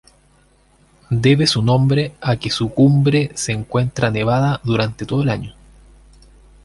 [1.11, 5.53] Debe su nombre a que su cumbre se encuentra nevada durante todo el año.